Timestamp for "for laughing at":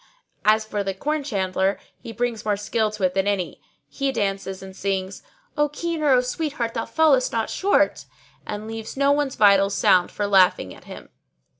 10.09-10.85